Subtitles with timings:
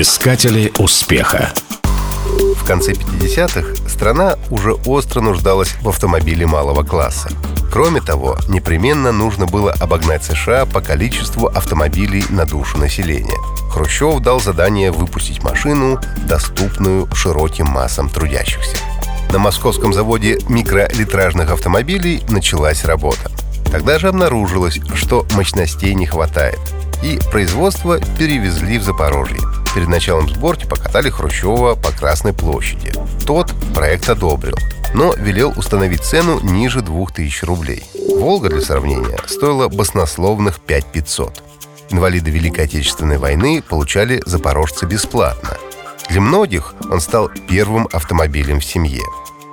[0.00, 1.52] Искатели успеха.
[2.54, 7.30] В конце 50-х страна уже остро нуждалась в автомобиле малого класса.
[7.72, 13.36] Кроме того, непременно нужно было обогнать США по количеству автомобилей на душу населения.
[13.72, 18.76] Хрущев дал задание выпустить машину, доступную широким массам трудящихся.
[19.32, 23.32] На московском заводе микролитражных автомобилей началась работа.
[23.72, 26.60] Тогда же обнаружилось, что мощностей не хватает,
[27.02, 29.40] и производство перевезли в Запорожье–
[29.78, 32.92] перед началом сборки покатали Хрущева по Красной площади.
[33.24, 34.56] Тот проект одобрил,
[34.92, 37.84] но велел установить цену ниже 2000 рублей.
[38.16, 41.44] «Волга», для сравнения, стоила баснословных 5500.
[41.90, 45.56] Инвалиды Великой Отечественной войны получали запорожцы бесплатно.
[46.10, 49.04] Для многих он стал первым автомобилем в семье.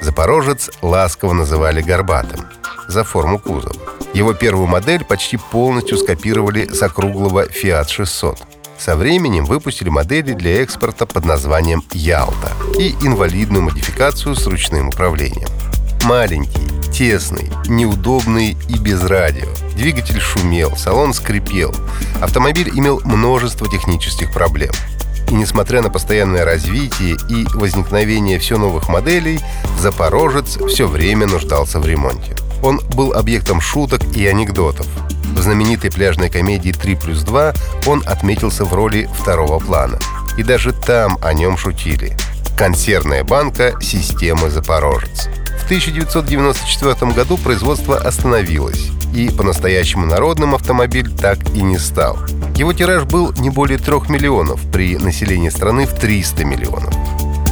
[0.00, 2.46] Запорожец ласково называли «горбатым»
[2.88, 3.95] за форму кузова.
[4.16, 8.38] Его первую модель почти полностью скопировали с округлого Fiat 600.
[8.78, 15.48] Со временем выпустили модели для экспорта под названием «Ялта» и инвалидную модификацию с ручным управлением.
[16.04, 19.48] Маленький, тесный, неудобный и без радио.
[19.76, 21.74] Двигатель шумел, салон скрипел.
[22.22, 24.72] Автомобиль имел множество технических проблем.
[25.30, 29.40] И несмотря на постоянное развитие и возникновение все новых моделей,
[29.78, 32.34] «Запорожец» все время нуждался в ремонте.
[32.62, 34.86] Он был объектом шуток и анекдотов.
[35.34, 39.98] В знаменитой пляжной комедии «3 плюс 2» он отметился в роли второго плана.
[40.38, 42.16] И даже там о нем шутили.
[42.56, 45.28] Консервная банка системы «Запорожец».
[45.60, 52.18] В 1994 году производство остановилось, и по-настоящему народным автомобиль так и не стал.
[52.54, 56.94] Его тираж был не более трех миллионов при населении страны в 300 миллионов.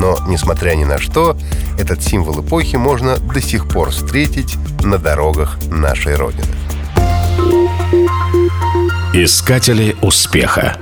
[0.00, 1.36] Но, несмотря ни на что,
[1.78, 6.46] этот символ эпохи можно до сих пор встретить на дорогах нашей Родины.
[9.12, 10.78] Искатели успеха.